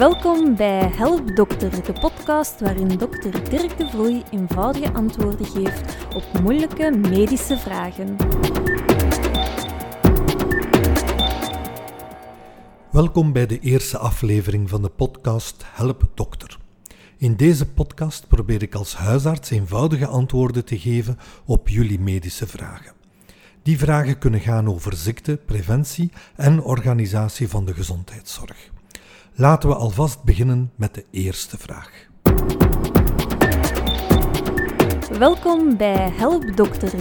Welkom 0.00 0.56
bij 0.56 0.88
Help 0.88 1.36
Dokter, 1.36 1.84
de 1.84 1.92
podcast 1.92 2.60
waarin 2.60 2.88
dokter 2.88 3.50
Dirk 3.50 3.78
de 3.78 3.88
Vloei 3.88 4.22
eenvoudige 4.30 4.92
antwoorden 4.92 5.46
geeft 5.46 5.96
op 6.14 6.40
moeilijke 6.42 6.90
medische 6.90 7.58
vragen. 7.58 8.16
Welkom 12.90 13.32
bij 13.32 13.46
de 13.46 13.58
eerste 13.58 13.98
aflevering 13.98 14.68
van 14.68 14.82
de 14.82 14.88
podcast 14.88 15.64
Help 15.66 16.10
Dokter. 16.14 16.58
In 17.16 17.36
deze 17.36 17.72
podcast 17.72 18.28
probeer 18.28 18.62
ik 18.62 18.74
als 18.74 18.96
huisarts 18.96 19.50
eenvoudige 19.50 20.06
antwoorden 20.06 20.64
te 20.64 20.78
geven 20.78 21.18
op 21.44 21.68
jullie 21.68 22.00
medische 22.00 22.46
vragen. 22.46 22.92
Die 23.62 23.78
vragen 23.78 24.18
kunnen 24.18 24.40
gaan 24.40 24.68
over 24.68 24.96
ziekte, 24.96 25.36
preventie 25.46 26.10
en 26.36 26.62
organisatie 26.62 27.48
van 27.48 27.64
de 27.64 27.74
gezondheidszorg. 27.74 28.70
Laten 29.40 29.68
we 29.68 29.74
alvast 29.74 30.24
beginnen 30.24 30.72
met 30.76 30.94
de 30.94 31.04
eerste 31.10 31.58
vraag. 31.58 31.90
Welkom 35.18 35.76
bij 35.76 36.12
Help 36.16 36.56
Dokter. 36.56 36.92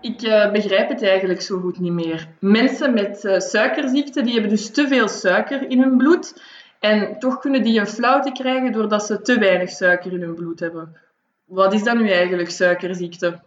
Ik 0.00 0.22
uh, 0.22 0.52
begrijp 0.52 0.88
het 0.88 1.02
eigenlijk 1.02 1.40
zo 1.40 1.60
goed 1.60 1.80
niet 1.80 1.92
meer. 1.92 2.28
Mensen 2.38 2.94
met 2.94 3.24
uh, 3.24 3.38
suikerziekte 3.38 4.22
die 4.22 4.32
hebben 4.32 4.50
dus 4.50 4.70
te 4.70 4.88
veel 4.88 5.08
suiker 5.08 5.70
in 5.70 5.82
hun 5.82 5.96
bloed 5.96 6.42
en 6.78 7.18
toch 7.18 7.38
kunnen 7.38 7.62
die 7.62 7.80
een 7.80 7.86
flauwte 7.86 8.32
krijgen 8.32 8.72
doordat 8.72 9.06
ze 9.06 9.22
te 9.22 9.38
weinig 9.38 9.70
suiker 9.70 10.12
in 10.12 10.20
hun 10.20 10.34
bloed 10.34 10.60
hebben. 10.60 10.96
Wat 11.44 11.72
is 11.72 11.82
dan 11.82 11.96
nu 11.96 12.10
eigenlijk 12.10 12.50
suikerziekte? 12.50 13.40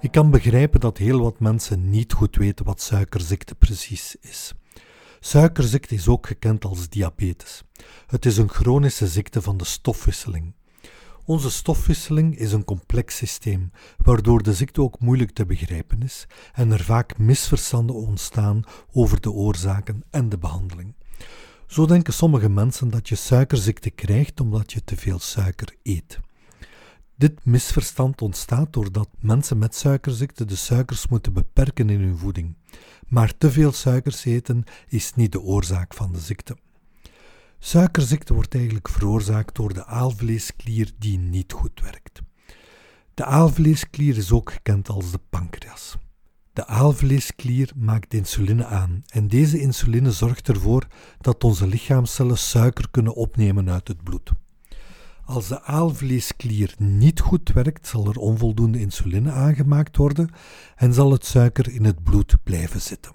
Ik 0.00 0.10
kan 0.12 0.30
begrijpen 0.30 0.80
dat 0.80 0.98
heel 0.98 1.20
wat 1.20 1.40
mensen 1.40 1.90
niet 1.90 2.12
goed 2.12 2.36
weten 2.36 2.64
wat 2.64 2.80
suikerziekte 2.80 3.54
precies 3.54 4.16
is. 4.20 4.52
Suikerziekte 5.20 5.94
is 5.94 6.08
ook 6.08 6.26
gekend 6.26 6.64
als 6.64 6.88
diabetes. 6.88 7.62
Het 8.06 8.26
is 8.26 8.36
een 8.36 8.48
chronische 8.48 9.06
ziekte 9.06 9.42
van 9.42 9.56
de 9.56 9.64
stofwisseling. 9.64 10.54
Onze 11.24 11.50
stofwisseling 11.50 12.38
is 12.38 12.52
een 12.52 12.64
complex 12.64 13.16
systeem, 13.16 13.70
waardoor 13.96 14.42
de 14.42 14.54
ziekte 14.54 14.82
ook 14.82 15.00
moeilijk 15.00 15.30
te 15.30 15.46
begrijpen 15.46 16.02
is 16.02 16.26
en 16.52 16.70
er 16.70 16.84
vaak 16.84 17.18
misverstanden 17.18 17.96
ontstaan 17.96 18.62
over 18.92 19.20
de 19.20 19.30
oorzaken 19.30 20.02
en 20.10 20.28
de 20.28 20.38
behandeling. 20.38 20.94
Zo 21.66 21.86
denken 21.86 22.12
sommige 22.12 22.48
mensen 22.48 22.90
dat 22.90 23.08
je 23.08 23.14
suikerziekte 23.14 23.90
krijgt 23.90 24.40
omdat 24.40 24.72
je 24.72 24.84
te 24.84 24.96
veel 24.96 25.18
suiker 25.18 25.74
eet. 25.82 26.20
Dit 27.20 27.44
misverstand 27.44 28.22
ontstaat 28.22 28.72
doordat 28.72 29.08
mensen 29.18 29.58
met 29.58 29.74
suikerziekte 29.74 30.44
de 30.44 30.56
suikers 30.56 31.08
moeten 31.08 31.32
beperken 31.32 31.90
in 31.90 32.00
hun 32.00 32.18
voeding. 32.18 32.56
Maar 33.08 33.36
te 33.38 33.50
veel 33.50 33.72
suikers 33.72 34.24
eten 34.24 34.64
is 34.88 35.14
niet 35.14 35.32
de 35.32 35.40
oorzaak 35.40 35.94
van 35.94 36.12
de 36.12 36.18
ziekte. 36.18 36.56
Suikerziekte 37.58 38.34
wordt 38.34 38.54
eigenlijk 38.54 38.88
veroorzaakt 38.88 39.54
door 39.54 39.74
de 39.74 39.86
aalvleesklier 39.86 40.92
die 40.98 41.18
niet 41.18 41.52
goed 41.52 41.80
werkt. 41.80 42.22
De 43.14 43.24
aalvleesklier 43.24 44.16
is 44.16 44.32
ook 44.32 44.52
gekend 44.52 44.88
als 44.88 45.10
de 45.10 45.20
pancreas. 45.30 45.96
De 46.52 46.66
aalvleesklier 46.66 47.72
maakt 47.76 48.14
insuline 48.14 48.64
aan 48.64 49.02
en 49.06 49.28
deze 49.28 49.60
insuline 49.60 50.12
zorgt 50.12 50.48
ervoor 50.48 50.86
dat 51.18 51.44
onze 51.44 51.66
lichaamcellen 51.66 52.38
suiker 52.38 52.90
kunnen 52.90 53.14
opnemen 53.14 53.70
uit 53.70 53.88
het 53.88 54.02
bloed. 54.02 54.30
Als 55.30 55.48
de 55.48 55.62
aalvleesklier 55.62 56.74
niet 56.78 57.20
goed 57.20 57.52
werkt, 57.52 57.86
zal 57.86 58.06
er 58.06 58.18
onvoldoende 58.18 58.80
insuline 58.80 59.30
aangemaakt 59.30 59.96
worden 59.96 60.30
en 60.76 60.94
zal 60.94 61.12
het 61.12 61.26
suiker 61.26 61.70
in 61.70 61.84
het 61.84 62.02
bloed 62.02 62.36
blijven 62.42 62.80
zitten. 62.80 63.12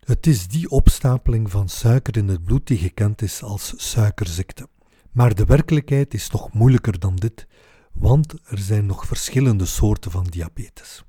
Het 0.00 0.26
is 0.26 0.48
die 0.48 0.70
opstapeling 0.70 1.50
van 1.50 1.68
suiker 1.68 2.16
in 2.16 2.28
het 2.28 2.44
bloed 2.44 2.66
die 2.66 2.78
gekend 2.78 3.22
is 3.22 3.42
als 3.42 3.74
suikerziekte. 3.76 4.68
Maar 5.12 5.34
de 5.34 5.44
werkelijkheid 5.44 6.14
is 6.14 6.30
nog 6.30 6.52
moeilijker 6.52 6.98
dan 6.98 7.16
dit, 7.16 7.46
want 7.92 8.34
er 8.44 8.58
zijn 8.58 8.86
nog 8.86 9.06
verschillende 9.06 9.66
soorten 9.66 10.10
van 10.10 10.24
diabetes. 10.24 11.04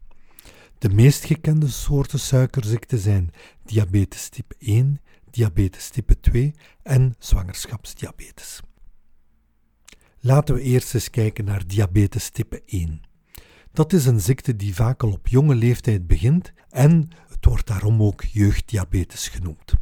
De 0.78 0.90
meest 0.90 1.24
gekende 1.24 1.68
soorten 1.68 2.20
suikerziekte 2.20 2.98
zijn 2.98 3.32
diabetes 3.64 4.30
type 4.30 4.56
1, 4.60 5.02
diabetes 5.32 5.90
type 5.90 6.20
2 6.20 6.54
en 6.84 7.16
zwangerschapsdiabetes. 7.20 8.62
Laten 10.20 10.56
we 10.56 10.62
eerst 10.62 10.94
eens 10.94 11.10
kijken 11.10 11.46
naar 11.46 11.68
diabetes 11.68 12.30
type 12.30 12.62
1. 12.66 13.02
Dat 13.72 13.94
is 13.94 14.06
een 14.06 14.22
ziekte 14.22 14.56
die 14.56 14.76
vaak 14.76 15.04
al 15.04 15.12
op 15.12 15.28
jonge 15.28 15.56
leeftijd 15.56 16.08
begint 16.08 16.54
en 16.70 17.10
het 17.28 17.46
wordt 17.46 17.68
daarom 17.68 18.04
ook 18.04 18.24
jeugddiabetes 18.24 19.28
genoemd. 19.28 19.74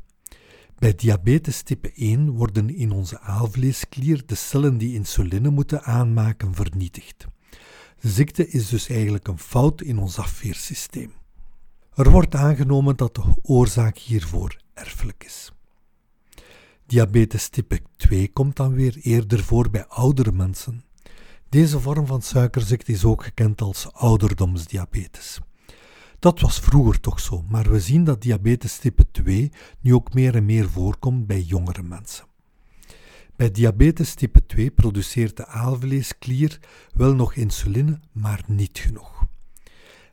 Bij 0.78 0.95
diabetes 0.95 1.62
type 1.62 1.91
1 1.94 2.29
worden 2.29 2.75
in 2.75 2.91
onze 2.91 3.19
aalvleesklier 3.19 4.25
de 4.25 4.35
cellen 4.35 4.78
die 4.78 4.94
insuline 4.94 5.50
moeten 5.50 5.84
aanmaken 5.84 6.53
vernietigd. 6.53 7.25
De 8.00 8.09
ziekte 8.09 8.47
is 8.47 8.69
dus 8.69 8.90
eigenlijk 8.90 9.28
een 9.28 9.40
fout 9.40 9.81
in 9.81 9.97
ons 9.97 10.18
afweersysteem. 10.19 11.12
Er 11.94 12.12
wordt 12.12 12.35
aangenomen 12.35 12.95
dat 12.95 13.16
de 13.16 13.24
oorzaak 13.41 13.97
hiervoor 13.97 14.57
erfelijk 14.74 15.24
is. 15.24 15.55
Diabetes 16.88 17.50
type 17.50 17.79
2 17.96 18.29
komt 18.34 18.56
dan 18.56 18.73
weer 18.73 18.97
eerder 19.01 19.44
voor 19.44 19.69
bij 19.69 19.85
oudere 19.88 20.31
mensen. 20.31 20.84
Deze 21.50 21.79
vorm 21.79 22.06
van 22.06 22.22
suikerziekte 22.22 22.91
is 22.91 23.06
ook 23.06 23.23
gekend 23.23 23.62
als 23.62 23.94
ouderdomsdiabetes. 23.94 25.40
Dat 26.19 26.40
was 26.40 26.59
vroeger 26.59 27.00
toch 27.00 27.19
zo, 27.19 27.44
maar 27.50 27.69
we 27.69 27.79
zien 27.79 28.03
dat 28.03 28.22
diabetes 28.22 28.78
type 28.78 29.12
2 29.12 29.51
nu 29.79 29.94
ook 29.94 30.13
meer 30.13 30.35
en 30.35 30.45
meer 30.45 30.69
voorkomt 30.69 31.28
bij 31.28 31.41
jongere 31.41 31.84
mensen. 31.84 32.25
Bij 33.35 33.51
diabetes 33.51 34.13
type 34.13 34.45
2 34.45 34.72
produceert 34.72 35.38
de 35.38 35.45
aalvleesklier 35.45 36.59
wel 36.94 37.16
nog 37.16 37.34
insuline, 37.34 38.00
maar 38.12 38.44
niet 38.47 38.78
genoeg. 38.78 39.25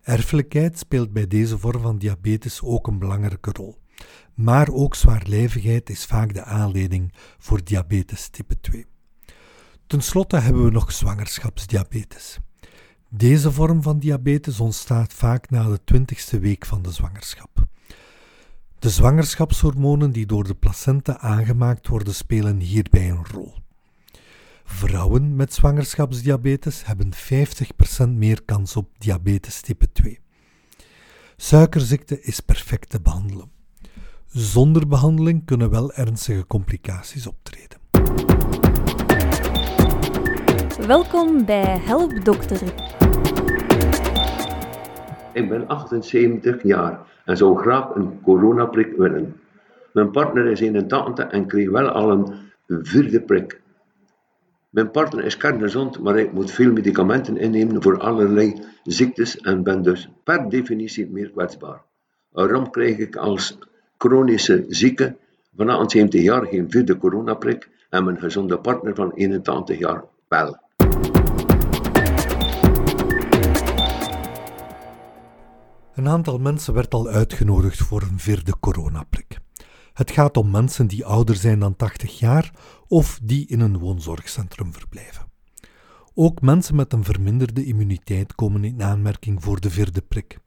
Erfelijkheid 0.03 0.79
speelt 0.79 1.13
bij 1.13 1.27
deze 1.27 1.59
vorm 1.59 1.83
van 1.83 1.99
diabetes 1.99 2.63
ook 2.63 2.87
een 2.87 2.99
belangrijke 2.99 3.51
rol. 3.53 3.82
Maar 4.35 4.69
ook 4.69 4.95
zwaarlijvigheid 4.95 5.91
is 5.91 6.05
vaak 6.05 6.35
de 6.35 6.45
aanleiding 6.45 7.13
voor 7.39 7.65
diabetes 7.65 8.29
type 8.29 8.61
2. 8.61 8.87
Ten 9.87 10.01
slotte 10.01 10.37
hebben 10.37 10.65
we 10.65 10.71
nog 10.71 10.93
zwangerschapsdiabetes. 10.93 12.39
Deze 13.09 13.53
vorm 13.53 13.83
van 13.83 13.99
diabetes 13.99 14.61
ontstaat 14.61 15.13
vaak 15.13 15.51
na 15.51 15.69
de 15.69 15.85
twintigste 15.85 16.39
week 16.39 16.67
van 16.67 16.83
de 16.83 16.93
zwangerschap. 16.93 17.67
De 18.79 18.91
zwangerschapshormonen 18.91 20.13
die 20.13 20.27
door 20.27 20.45
de 20.45 20.55
placenta 20.55 21.19
aangemaakt 21.19 21.89
worden 21.89 22.15
spelen 22.15 22.59
hierbij 22.59 23.11
een 23.11 23.27
rol. 23.27 23.55
Vrouwen 24.65 25.37
met 25.37 25.55
zwangerschapsdiabetes 25.55 26.85
hebben 26.85 27.13
50% 28.05 28.09
meer 28.09 28.43
kans 28.45 28.77
op 28.77 28.89
diabetes 28.99 29.61
type 29.61 29.93
2. 29.93 30.21
Suikerziekte 31.37 32.21
is 32.21 32.41
perfect 32.41 32.91
te 32.91 33.01
behandelen. 33.01 33.51
Zonder 34.35 34.89
behandeling 34.89 35.45
kunnen 35.45 35.71
wel 35.71 35.93
ernstige 35.93 36.47
complicaties 36.47 37.27
optreden. 37.27 37.79
Welkom 40.87 41.45
bij 41.45 41.79
Help 41.79 42.25
Dokter. 42.25 42.63
Ik 45.33 45.49
ben 45.49 45.69
78 45.69 46.63
jaar 46.63 47.01
en 47.25 47.37
zou 47.37 47.59
graag 47.59 47.95
een 47.95 48.21
coronaprik 48.23 48.97
willen. 48.97 49.41
Mijn 49.93 50.11
partner 50.11 50.47
is 50.47 50.61
81 50.61 51.31
en 51.31 51.47
kreeg 51.47 51.71
wel 51.71 51.89
al 51.89 52.11
een 52.11 52.35
vierde 52.67 53.21
prik. 53.21 53.61
Mijn 54.71 54.91
partner 54.91 55.25
is 55.25 55.37
kerngezond, 55.37 56.01
maar 56.01 56.19
ik 56.19 56.33
moet 56.33 56.51
veel 56.51 56.73
medicamenten 56.73 57.37
innemen 57.37 57.83
voor 57.83 57.99
allerlei 57.99 58.65
ziektes 58.83 59.39
en 59.39 59.63
ben 59.63 59.83
dus 59.83 60.09
per 60.25 60.49
definitie 60.49 61.11
meer 61.11 61.31
kwetsbaar. 61.31 61.83
Waarom 62.31 62.71
krijg 62.71 62.99
ik 62.99 63.17
als 63.17 63.59
chronische 64.03 64.65
zieke 64.69 65.17
van 65.57 65.69
78 65.69 66.23
jaar 66.23 66.47
geen 66.47 66.71
vierde 66.71 66.97
coronaprik 66.97 67.69
en 67.91 68.05
mijn 68.05 68.19
gezonde 68.19 68.59
partner 68.59 68.95
van 68.95 69.13
81 69.13 69.79
jaar 69.79 70.05
wel. 70.29 70.59
Een 75.95 76.09
aantal 76.09 76.39
mensen 76.39 76.75
werd 76.75 76.95
al 76.95 77.09
uitgenodigd 77.09 77.79
voor 77.79 78.03
een 78.03 78.19
vierde 78.19 78.59
coronaprik. 78.61 79.39
Het 79.93 80.11
gaat 80.11 80.37
om 80.37 80.51
mensen 80.51 80.87
die 80.87 81.05
ouder 81.05 81.37
zijn 81.37 81.59
dan 81.59 81.77
80 81.77 82.19
jaar 82.19 82.53
of 82.89 83.21
die 83.23 83.47
in 83.47 83.61
een 83.61 83.79
woonzorgcentrum 83.79 84.73
verblijven. 84.73 85.31
Ook 86.15 86.41
mensen 86.41 86.77
met 86.77 86.93
een 86.93 87.05
verminderde 87.05 87.65
immuniteit 87.65 88.35
komen 88.35 88.65
in 88.65 88.83
aanmerking 88.83 89.43
voor 89.43 89.61
de 89.61 89.71
vierde 89.71 90.03
prik. 90.09 90.39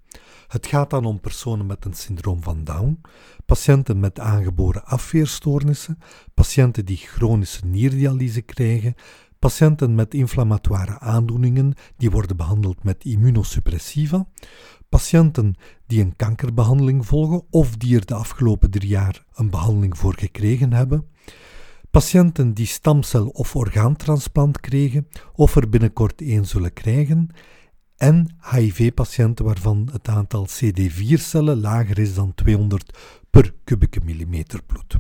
Het 0.47 0.67
gaat 0.67 0.89
dan 0.89 1.05
om 1.05 1.19
personen 1.19 1.65
met 1.65 1.85
een 1.85 1.93
syndroom 1.93 2.43
van 2.43 2.63
Down, 2.63 3.01
patiënten 3.45 3.99
met 3.99 4.19
aangeboren 4.19 4.85
afweerstoornissen, 4.85 5.97
patiënten 6.33 6.85
die 6.85 6.97
chronische 6.97 7.65
nierdialyse 7.65 8.41
krijgen, 8.41 8.95
patiënten 9.39 9.95
met 9.95 10.13
inflammatoire 10.13 10.99
aandoeningen 10.99 11.73
die 11.97 12.11
worden 12.11 12.37
behandeld 12.37 12.83
met 12.83 13.05
immunosuppressiva, 13.05 14.27
patiënten 14.89 15.55
die 15.87 16.01
een 16.01 16.15
kankerbehandeling 16.15 17.05
volgen 17.05 17.43
of 17.49 17.77
die 17.77 17.95
er 17.95 18.05
de 18.05 18.13
afgelopen 18.13 18.71
drie 18.71 18.89
jaar 18.89 19.25
een 19.33 19.49
behandeling 19.49 19.97
voor 19.97 20.15
gekregen 20.17 20.73
hebben, 20.73 21.07
patiënten 21.91 22.53
die 22.53 22.65
stamcel- 22.65 23.27
of 23.27 23.55
orgaantransplant 23.55 24.59
kregen 24.59 25.07
of 25.33 25.55
er 25.55 25.69
binnenkort 25.69 26.21
een 26.21 26.45
zullen 26.45 26.73
krijgen, 26.73 27.29
en 27.97 28.35
HIV-patiënten 28.51 29.45
waarvan 29.45 29.89
het 29.91 30.07
aantal 30.07 30.47
CD4-cellen 30.47 31.59
lager 31.59 31.99
is 31.99 32.13
dan 32.13 32.33
200 32.35 32.97
per 33.29 33.53
kubieke 33.63 33.99
millimeter 34.03 34.63
bloed. 34.63 34.95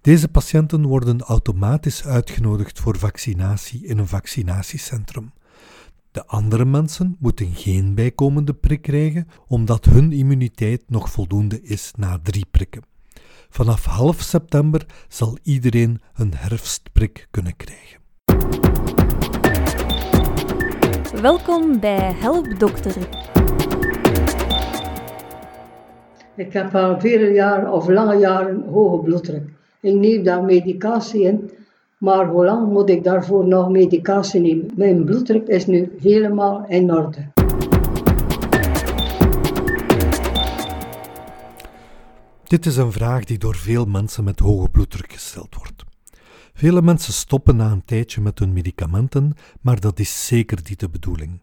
Deze 0.00 0.28
patiënten 0.28 0.86
worden 0.86 1.20
automatisch 1.20 2.04
uitgenodigd 2.04 2.80
voor 2.80 2.98
vaccinatie 2.98 3.86
in 3.86 3.98
een 3.98 4.08
vaccinatiecentrum. 4.08 5.32
De 6.10 6.26
andere 6.26 6.64
mensen 6.64 7.16
moeten 7.18 7.54
geen 7.54 7.94
bijkomende 7.94 8.54
prik 8.54 8.82
krijgen, 8.82 9.28
omdat 9.46 9.84
hun 9.84 10.12
immuniteit 10.12 10.82
nog 10.86 11.10
voldoende 11.10 11.62
is 11.62 11.92
na 11.96 12.18
drie 12.22 12.46
prikken. 12.50 12.82
Vanaf 13.48 13.84
half 13.84 14.20
september 14.20 14.86
zal 15.08 15.38
iedereen 15.42 16.00
een 16.14 16.34
herfstprik 16.34 17.28
kunnen 17.30 17.56
krijgen. 17.56 18.83
Welkom 21.22 21.80
bij 21.80 22.12
Help 22.12 22.58
Dokter. 22.58 22.96
Ik 26.36 26.52
heb 26.52 26.74
al 26.74 27.00
vele 27.00 27.32
jaren 27.32 27.72
of 27.72 27.88
lange 27.88 28.16
jaren 28.16 28.64
hoge 28.70 29.02
bloeddruk. 29.02 29.48
Ik 29.80 29.94
neem 29.94 30.22
daar 30.22 30.44
medicatie 30.44 31.22
in, 31.22 31.50
maar 31.98 32.26
hoe 32.26 32.44
lang 32.44 32.72
moet 32.72 32.90
ik 32.90 33.04
daarvoor 33.04 33.46
nog 33.46 33.70
medicatie 33.70 34.40
nemen? 34.40 34.70
Mijn 34.76 35.04
bloeddruk 35.04 35.48
is 35.48 35.66
nu 35.66 35.92
helemaal 36.00 36.64
in 36.68 36.92
orde. 36.92 37.32
Dit 42.44 42.66
is 42.66 42.76
een 42.76 42.92
vraag 42.92 43.24
die 43.24 43.38
door 43.38 43.56
veel 43.56 43.84
mensen 43.84 44.24
met 44.24 44.38
hoge 44.38 44.68
bloeddruk 44.68 45.12
gesteld 45.12 45.54
wordt. 45.56 45.73
Vele 46.56 46.82
mensen 46.82 47.12
stoppen 47.12 47.56
na 47.56 47.70
een 47.70 47.84
tijdje 47.84 48.20
met 48.20 48.38
hun 48.38 48.52
medicamenten, 48.52 49.34
maar 49.60 49.80
dat 49.80 49.98
is 49.98 50.26
zeker 50.26 50.58
niet 50.68 50.80
de 50.80 50.88
bedoeling. 50.88 51.40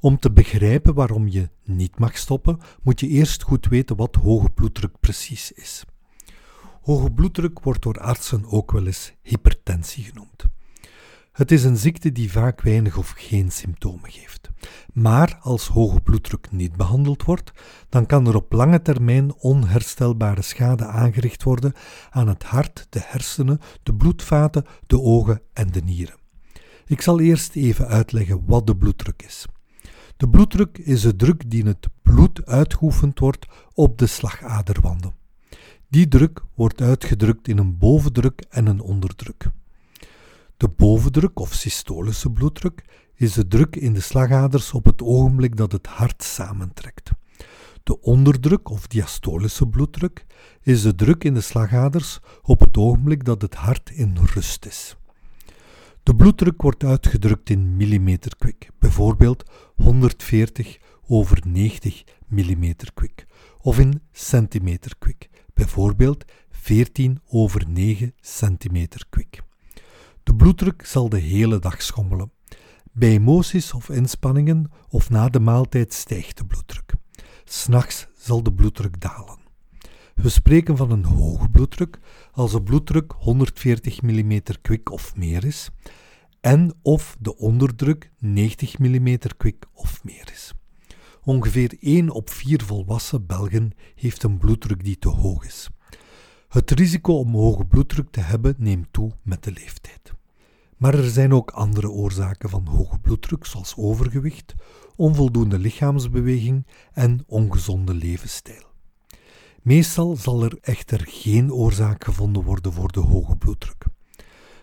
Om 0.00 0.18
te 0.18 0.32
begrijpen 0.32 0.94
waarom 0.94 1.28
je 1.28 1.50
niet 1.64 1.98
mag 1.98 2.16
stoppen, 2.16 2.58
moet 2.82 3.00
je 3.00 3.08
eerst 3.08 3.42
goed 3.42 3.66
weten 3.66 3.96
wat 3.96 4.14
hoge 4.14 4.50
bloeddruk 4.50 5.00
precies 5.00 5.52
is. 5.52 5.84
Hoge 6.82 7.12
bloeddruk 7.12 7.60
wordt 7.60 7.82
door 7.82 7.98
artsen 8.00 8.44
ook 8.44 8.72
wel 8.72 8.86
eens 8.86 9.12
hypertensie 9.22 10.04
genoemd. 10.04 10.46
Het 11.32 11.50
is 11.50 11.64
een 11.64 11.76
ziekte 11.76 12.12
die 12.12 12.32
vaak 12.32 12.60
weinig 12.60 12.96
of 12.96 13.10
geen 13.16 13.52
symptomen 13.52 14.10
geeft. 14.10 14.43
Maar 14.92 15.38
als 15.40 15.68
hoge 15.68 16.00
bloeddruk 16.00 16.50
niet 16.50 16.76
behandeld 16.76 17.24
wordt, 17.24 17.52
dan 17.88 18.06
kan 18.06 18.26
er 18.26 18.36
op 18.36 18.52
lange 18.52 18.82
termijn 18.82 19.34
onherstelbare 19.34 20.42
schade 20.42 20.84
aangericht 20.84 21.42
worden 21.42 21.72
aan 22.10 22.28
het 22.28 22.42
hart, 22.42 22.86
de 22.90 23.00
hersenen, 23.02 23.60
de 23.82 23.94
bloedvaten, 23.94 24.64
de 24.86 25.00
ogen 25.00 25.40
en 25.52 25.72
de 25.72 25.80
nieren. 25.80 26.16
Ik 26.86 27.00
zal 27.00 27.20
eerst 27.20 27.54
even 27.54 27.86
uitleggen 27.86 28.42
wat 28.46 28.66
de 28.66 28.76
bloeddruk 28.76 29.22
is. 29.22 29.46
De 30.16 30.28
bloeddruk 30.28 30.78
is 30.78 31.00
de 31.00 31.16
druk 31.16 31.50
die 31.50 31.60
in 31.60 31.66
het 31.66 31.88
bloed 32.02 32.46
uitgeoefend 32.46 33.18
wordt 33.18 33.46
op 33.74 33.98
de 33.98 34.06
slagaderwanden. 34.06 35.14
Die 35.88 36.08
druk 36.08 36.42
wordt 36.54 36.80
uitgedrukt 36.80 37.48
in 37.48 37.58
een 37.58 37.78
bovendruk 37.78 38.44
en 38.50 38.66
een 38.66 38.80
onderdruk. 38.80 39.50
De 40.56 40.68
bovendruk 40.68 41.40
of 41.40 41.52
systolische 41.54 42.30
bloeddruk 42.30 42.84
is 43.14 43.32
de 43.32 43.48
druk 43.48 43.76
in 43.76 43.92
de 43.92 44.00
slagaders 44.00 44.72
op 44.72 44.84
het 44.84 45.02
ogenblik 45.02 45.56
dat 45.56 45.72
het 45.72 45.86
hart 45.86 46.22
samentrekt. 46.22 47.10
De 47.82 48.00
onderdruk 48.00 48.70
of 48.70 48.86
diastolische 48.86 49.66
bloeddruk 49.66 50.26
is 50.62 50.82
de 50.82 50.94
druk 50.94 51.24
in 51.24 51.34
de 51.34 51.40
slagaders 51.40 52.20
op 52.42 52.60
het 52.60 52.76
ogenblik 52.76 53.24
dat 53.24 53.42
het 53.42 53.54
hart 53.54 53.90
in 53.90 54.16
rust 54.34 54.66
is. 54.66 54.96
De 56.02 56.14
bloeddruk 56.14 56.62
wordt 56.62 56.84
uitgedrukt 56.84 57.50
in 57.50 57.76
millimeter 57.76 58.36
kwik, 58.36 58.70
bijvoorbeeld 58.78 59.50
140 59.74 60.78
over 61.06 61.42
90 61.46 62.04
millimeter 62.26 62.92
kwik, 62.94 63.26
of 63.60 63.78
in 63.78 64.02
centimeter 64.12 64.94
kwik, 64.98 65.28
bijvoorbeeld 65.54 66.24
14 66.50 67.20
over 67.26 67.68
9 67.68 68.12
centimeter 68.20 69.06
kwik. 69.10 69.42
De 70.22 70.34
bloeddruk 70.34 70.86
zal 70.86 71.08
de 71.08 71.18
hele 71.18 71.58
dag 71.58 71.82
schommelen. 71.82 72.33
Bij 72.96 73.10
emoties 73.10 73.72
of 73.72 73.88
inspanningen 73.88 74.70
of 74.88 75.10
na 75.10 75.28
de 75.28 75.40
maaltijd 75.40 75.92
stijgt 75.92 76.36
de 76.36 76.46
bloeddruk. 76.46 76.94
S'nachts 77.44 78.06
zal 78.16 78.42
de 78.42 78.52
bloeddruk 78.52 79.00
dalen. 79.00 79.38
We 80.14 80.28
spreken 80.28 80.76
van 80.76 80.90
een 80.90 81.04
hoge 81.04 81.48
bloeddruk 81.48 81.98
als 82.32 82.52
de 82.52 82.62
bloeddruk 82.62 83.12
140 83.18 84.02
mm 84.02 84.40
kwik 84.62 84.90
of 84.90 85.16
meer 85.16 85.44
is 85.44 85.70
en 86.40 86.74
of 86.82 87.16
de 87.20 87.36
onderdruk 87.36 88.12
90 88.18 88.78
mm 88.78 89.18
kwik 89.36 89.66
of 89.72 90.04
meer 90.04 90.30
is. 90.32 90.52
Ongeveer 91.22 91.76
1 91.80 92.10
op 92.10 92.30
4 92.30 92.62
volwassen 92.64 93.26
Belgen 93.26 93.72
heeft 93.94 94.22
een 94.22 94.38
bloeddruk 94.38 94.84
die 94.84 94.98
te 94.98 95.08
hoog 95.08 95.46
is. 95.46 95.68
Het 96.48 96.70
risico 96.70 97.18
om 97.18 97.34
hoge 97.34 97.64
bloeddruk 97.64 98.10
te 98.10 98.20
hebben 98.20 98.54
neemt 98.58 98.92
toe 98.92 99.12
met 99.22 99.42
de 99.42 99.52
leeftijd. 99.52 100.14
Maar 100.76 100.94
er 100.94 101.10
zijn 101.10 101.32
ook 101.32 101.50
andere 101.50 101.90
oorzaken 101.90 102.48
van 102.48 102.66
hoge 102.66 102.98
bloeddruk, 102.98 103.46
zoals 103.46 103.74
overgewicht, 103.76 104.54
onvoldoende 104.96 105.58
lichaamsbeweging 105.58 106.66
en 106.92 107.24
ongezonde 107.26 107.94
levensstijl. 107.94 108.72
Meestal 109.62 110.16
zal 110.16 110.42
er 110.42 110.58
echter 110.60 111.04
geen 111.08 111.52
oorzaak 111.52 112.04
gevonden 112.04 112.42
worden 112.42 112.72
voor 112.72 112.92
de 112.92 113.00
hoge 113.00 113.36
bloeddruk. 113.36 113.84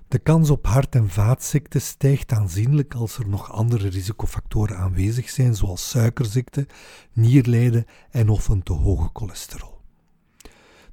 De 0.07 0.19
kans 0.19 0.49
op 0.49 0.65
hart- 0.65 0.95
en 0.95 1.09
vaatziekten 1.09 1.81
stijgt 1.81 2.31
aanzienlijk 2.31 2.93
als 2.93 3.17
er 3.17 3.27
nog 3.27 3.51
andere 3.51 3.87
risicofactoren 3.87 4.77
aanwezig 4.77 5.29
zijn, 5.29 5.55
zoals 5.55 5.89
suikerziekte, 5.89 6.67
nierlijden 7.13 7.85
en 8.09 8.29
of 8.29 8.47
een 8.47 8.63
te 8.63 8.73
hoge 8.73 9.09
cholesterol. 9.13 9.70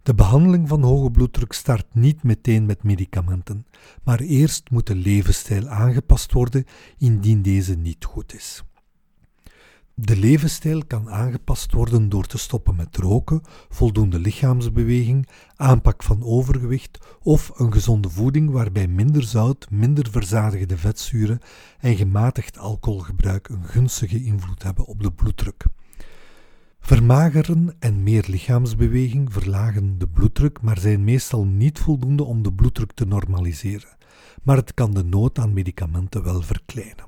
De 0.09 0.15
behandeling 0.15 0.69
van 0.69 0.83
hoge 0.83 1.11
bloeddruk 1.11 1.53
start 1.53 1.87
niet 1.93 2.23
meteen 2.23 2.67
met 2.67 2.83
medicamenten, 2.83 3.67
maar 4.03 4.21
eerst 4.21 4.71
moet 4.71 4.87
de 4.87 4.95
levensstijl 4.95 5.69
aangepast 5.69 6.33
worden 6.33 6.65
indien 6.99 7.43
deze 7.43 7.75
niet 7.75 8.05
goed 8.05 8.35
is. 8.35 8.65
De 9.95 10.17
levensstijl 10.17 10.85
kan 10.87 11.11
aangepast 11.11 11.73
worden 11.73 12.09
door 12.09 12.27
te 12.27 12.39
stoppen 12.39 12.77
met 12.77 12.97
roken, 12.97 13.43
voldoende 13.69 14.19
lichaamsbeweging, 14.19 15.29
aanpak 15.57 16.03
van 16.03 16.23
overgewicht 16.23 16.99
of 17.23 17.51
een 17.55 17.73
gezonde 17.73 18.11
voeding 18.11 18.51
waarbij 18.51 18.87
minder 18.87 19.23
zout, 19.23 19.71
minder 19.71 20.11
verzadigde 20.11 20.77
vetzuren 20.77 21.41
en 21.79 21.97
gematigd 21.97 22.59
alcoholgebruik 22.59 23.49
een 23.49 23.65
gunstige 23.65 24.25
invloed 24.25 24.63
hebben 24.63 24.85
op 24.85 25.03
de 25.03 25.13
bloeddruk. 25.13 25.67
Vermageren 26.81 27.77
en 27.79 28.03
meer 28.03 28.25
lichaamsbeweging 28.29 29.33
verlagen 29.33 29.99
de 29.99 30.09
bloeddruk, 30.09 30.61
maar 30.61 30.79
zijn 30.79 31.05
meestal 31.05 31.45
niet 31.45 31.79
voldoende 31.79 32.25
om 32.25 32.43
de 32.43 32.53
bloeddruk 32.53 32.93
te 32.93 33.05
normaliseren. 33.05 33.97
Maar 34.43 34.57
het 34.57 34.75
kan 34.75 34.95
de 34.95 35.05
nood 35.05 35.39
aan 35.39 35.53
medicamenten 35.53 36.23
wel 36.23 36.43
verkleinen. 36.43 37.07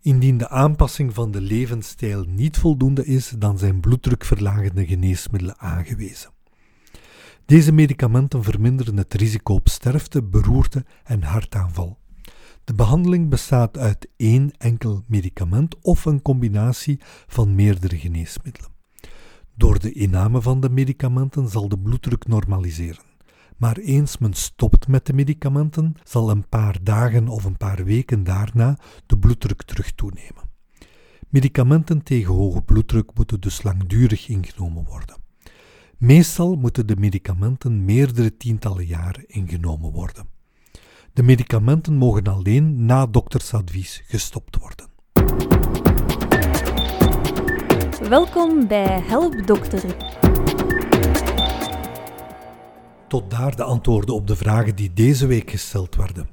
Indien 0.00 0.38
de 0.38 0.48
aanpassing 0.48 1.14
van 1.14 1.30
de 1.30 1.40
levensstijl 1.40 2.24
niet 2.28 2.58
voldoende 2.58 3.04
is, 3.04 3.34
dan 3.38 3.58
zijn 3.58 3.80
bloeddrukverlagende 3.80 4.86
geneesmiddelen 4.86 5.58
aangewezen. 5.58 6.30
Deze 7.44 7.72
medicamenten 7.72 8.44
verminderen 8.44 8.96
het 8.96 9.14
risico 9.14 9.54
op 9.54 9.68
sterfte, 9.68 10.22
beroerte 10.22 10.84
en 11.04 11.22
hartaanval. 11.22 11.98
De 12.68 12.74
behandeling 12.74 13.28
bestaat 13.28 13.78
uit 13.78 14.08
één 14.16 14.50
enkel 14.58 15.02
medicament 15.06 15.76
of 15.82 16.04
een 16.04 16.22
combinatie 16.22 17.00
van 17.26 17.54
meerdere 17.54 17.98
geneesmiddelen. 17.98 18.70
Door 19.54 19.78
de 19.78 19.92
inname 19.92 20.42
van 20.42 20.60
de 20.60 20.70
medicamenten 20.70 21.48
zal 21.48 21.68
de 21.68 21.78
bloeddruk 21.78 22.26
normaliseren. 22.26 23.02
Maar 23.56 23.76
eens 23.76 24.18
men 24.18 24.32
stopt 24.32 24.88
met 24.88 25.06
de 25.06 25.12
medicamenten, 25.12 25.94
zal 26.04 26.30
een 26.30 26.48
paar 26.48 26.78
dagen 26.82 27.28
of 27.28 27.44
een 27.44 27.56
paar 27.56 27.84
weken 27.84 28.24
daarna 28.24 28.78
de 29.06 29.18
bloeddruk 29.18 29.62
terug 29.62 29.92
toenemen. 29.92 30.50
Medicamenten 31.28 32.02
tegen 32.02 32.34
hoge 32.34 32.62
bloeddruk 32.62 33.10
moeten 33.14 33.40
dus 33.40 33.62
langdurig 33.62 34.28
ingenomen 34.28 34.84
worden. 34.84 35.16
Meestal 35.96 36.56
moeten 36.56 36.86
de 36.86 36.96
medicamenten 36.96 37.84
meerdere 37.84 38.36
tientallen 38.36 38.86
jaren 38.86 39.28
ingenomen 39.28 39.92
worden. 39.92 40.37
De 41.18 41.24
medicamenten 41.24 41.94
mogen 41.94 42.26
alleen 42.26 42.84
na 42.84 43.06
doktersadvies 43.06 44.02
gestopt 44.06 44.56
worden. 44.56 44.86
Welkom 48.08 48.66
bij 48.66 49.00
Help 49.00 49.46
Dokter. 49.46 49.96
Tot 53.08 53.30
daar 53.30 53.56
de 53.56 53.62
antwoorden 53.62 54.14
op 54.14 54.26
de 54.26 54.36
vragen 54.36 54.76
die 54.76 54.92
deze 54.92 55.26
week 55.26 55.50
gesteld 55.50 55.96
werden. 55.96 56.28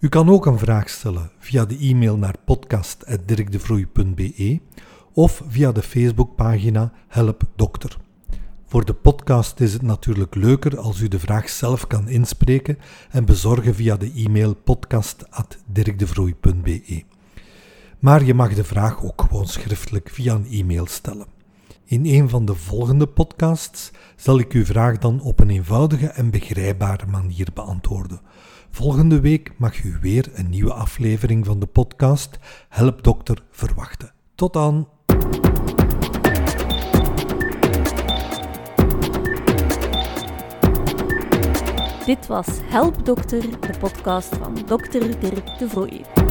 U 0.00 0.08
kan 0.08 0.30
ook 0.30 0.46
een 0.46 0.58
vraag 0.58 0.88
stellen 0.88 1.30
via 1.38 1.64
de 1.64 1.78
e-mail 1.78 2.16
naar 2.16 2.34
podcast.dirkdevroei.be 2.44 4.60
of 5.12 5.42
via 5.48 5.72
de 5.72 5.82
Facebookpagina 5.82 6.92
Help 7.08 7.42
Dokter. 7.56 7.96
Voor 8.70 8.84
de 8.84 8.94
podcast 8.94 9.60
is 9.60 9.72
het 9.72 9.82
natuurlijk 9.82 10.34
leuker 10.34 10.78
als 10.78 11.00
u 11.00 11.08
de 11.08 11.18
vraag 11.18 11.48
zelf 11.48 11.86
kan 11.86 12.08
inspreken 12.08 12.78
en 13.10 13.24
bezorgen 13.24 13.74
via 13.74 13.96
de 13.96 14.12
e-mail 14.14 14.54
podcast.dirkdevroei.be. 14.54 17.04
Maar 17.98 18.24
je 18.24 18.34
mag 18.34 18.54
de 18.54 18.64
vraag 18.64 19.04
ook 19.04 19.22
gewoon 19.22 19.46
schriftelijk 19.46 20.10
via 20.10 20.34
een 20.34 20.46
e-mail 20.50 20.86
stellen. 20.86 21.26
In 21.84 22.06
een 22.06 22.28
van 22.28 22.44
de 22.44 22.54
volgende 22.54 23.06
podcasts 23.06 23.90
zal 24.16 24.38
ik 24.38 24.52
uw 24.52 24.64
vraag 24.64 24.98
dan 24.98 25.20
op 25.20 25.40
een 25.40 25.50
eenvoudige 25.50 26.06
en 26.06 26.30
begrijpbare 26.30 27.06
manier 27.06 27.48
beantwoorden. 27.54 28.20
Volgende 28.70 29.20
week 29.20 29.52
mag 29.56 29.82
u 29.82 29.98
weer 30.00 30.30
een 30.32 30.48
nieuwe 30.48 30.72
aflevering 30.72 31.46
van 31.46 31.58
de 31.58 31.66
podcast 31.66 32.38
Help 32.68 33.02
Dokter 33.02 33.42
verwachten. 33.50 34.12
Tot 34.34 34.52
dan! 34.52 34.97
Dit 42.08 42.26
was 42.26 42.46
Help 42.62 43.04
Dokter, 43.04 43.60
de 43.60 43.78
podcast 43.78 44.36
van 44.36 44.54
Dr. 44.54 45.20
Dirk 45.20 45.58
de 45.58 45.68
Vrooij. 45.68 46.27